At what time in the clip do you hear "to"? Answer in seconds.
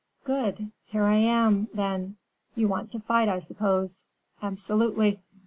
2.93-2.99